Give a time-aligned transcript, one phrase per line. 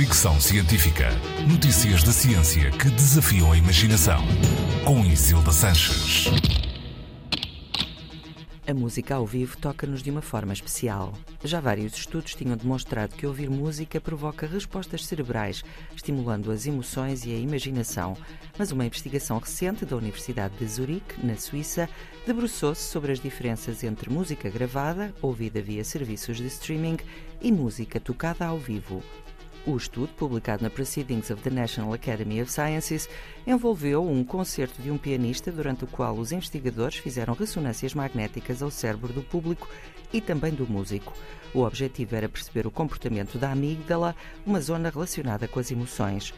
[0.00, 1.10] Fricção Científica.
[1.46, 4.24] Notícias da ciência que desafiam a imaginação.
[4.82, 6.24] Com Isilda Sanches.
[8.66, 11.12] A música ao vivo toca-nos de uma forma especial.
[11.44, 15.62] Já vários estudos tinham demonstrado que ouvir música provoca respostas cerebrais,
[15.94, 18.16] estimulando as emoções e a imaginação.
[18.58, 21.90] Mas uma investigação recente da Universidade de Zurique, na Suíça,
[22.26, 26.96] debruçou-se sobre as diferenças entre música gravada, ouvida via serviços de streaming,
[27.42, 29.02] e música tocada ao vivo.
[29.66, 33.10] O estudo, publicado na Proceedings of the National Academy of Sciences,
[33.46, 38.70] envolveu um concerto de um pianista durante o qual os investigadores fizeram ressonâncias magnéticas ao
[38.70, 39.68] cérebro do público
[40.10, 41.12] e também do músico.
[41.52, 44.16] O objetivo era perceber o comportamento da amígdala,
[44.46, 46.32] uma zona relacionada com as emoções.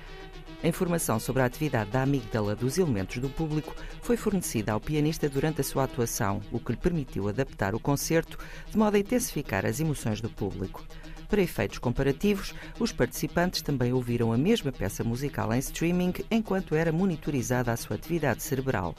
[0.61, 5.29] A informação sobre a atividade da amígdala dos elementos do público foi fornecida ao pianista
[5.29, 8.37] durante a sua atuação, o que lhe permitiu adaptar o concerto
[8.69, 10.85] de modo a intensificar as emoções do público.
[11.33, 16.93] Para efeitos comparativos, os participantes também ouviram a mesma peça musical em streaming enquanto era
[16.93, 18.95] monitorizada a sua atividade cerebral.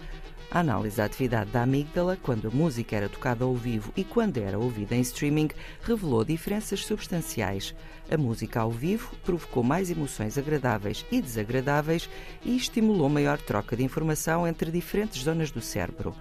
[0.50, 4.40] A análise da atividade da amígdala, quando a música era tocada ao vivo e quando
[4.40, 5.50] era ouvida em streaming,
[5.84, 7.76] revelou diferenças substanciais.
[8.10, 12.10] A música ao vivo provocou mais emoções agradáveis e desagradáveis
[12.44, 16.16] e estimulou maior troca de informação entre diferentes zonas do cérebro.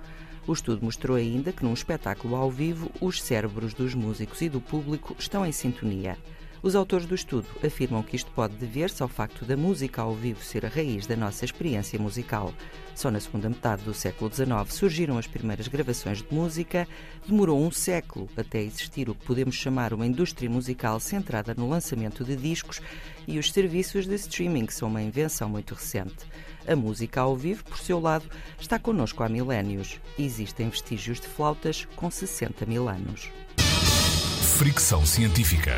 [0.46, 4.60] O estudo mostrou ainda que num espetáculo ao vivo, os cérebros dos músicos e do
[4.60, 6.18] público estão em sintonia.
[6.62, 10.44] Os autores do estudo afirmam que isto pode dever-se ao facto da música ao vivo
[10.44, 12.54] ser a raiz da nossa experiência musical.
[12.94, 16.86] Só na segunda metade do século XIX surgiram as primeiras gravações de música,
[17.26, 22.24] demorou um século até existir o que podemos chamar uma indústria musical centrada no lançamento
[22.24, 22.80] de discos
[23.26, 26.14] e os serviços de streaming são uma invenção muito recente.
[26.64, 29.98] A música ao vivo, por seu lado, está connosco há milénios.
[30.16, 33.30] Existem vestígios de flautas com 60 mil anos.
[34.58, 35.72] Fricção científica.